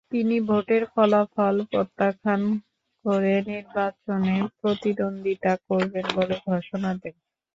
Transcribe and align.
তিনি 0.11 0.35
ভোটের 0.47 0.83
ফলাফল 0.93 1.55
প্রত্যাখ্যান 1.71 2.41
করে 3.05 3.33
নির্বাচনে 3.49 4.35
প্রতিদ্বন্দ্বিতা 4.59 5.53
করবেন 5.67 6.05
বলে 6.17 6.35
ঘোষণা 6.47 6.91
দেন। 7.01 7.15